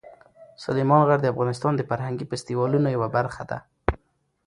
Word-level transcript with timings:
سلیمان 0.63 1.01
غر 1.07 1.19
د 1.21 1.27
افغانستان 1.33 1.73
د 1.75 1.81
فرهنګي 1.89 2.25
فستیوالونو 2.31 2.87
یوه 2.95 3.07
برخه 3.15 3.43
ده. 3.49 3.59